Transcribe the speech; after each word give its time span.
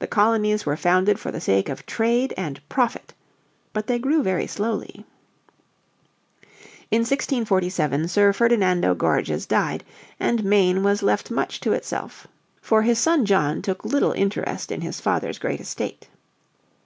The 0.00 0.08
colonies 0.08 0.66
were 0.66 0.76
founded 0.76 1.20
for 1.20 1.30
the 1.30 1.40
sake 1.40 1.68
of 1.68 1.86
trade 1.86 2.34
and 2.36 2.60
profit. 2.68 3.14
But 3.72 3.86
they 3.86 4.00
grew 4.00 4.20
very 4.20 4.48
slowly. 4.48 5.06
In 6.90 7.02
1647 7.02 8.08
Sir 8.08 8.32
Ferdinando 8.32 8.96
Gorges 8.96 9.46
died, 9.46 9.84
and 10.18 10.42
Maine 10.42 10.82
was 10.82 11.04
left 11.04 11.30
much 11.30 11.60
to 11.60 11.70
itself. 11.72 12.26
For 12.60 12.82
his 12.82 12.98
son 12.98 13.24
John 13.26 13.62
took 13.62 13.84
little 13.84 14.10
interest 14.10 14.72
in 14.72 14.80
his 14.80 15.00
father's 15.00 15.38
great 15.38 15.60
estate. 15.60 16.08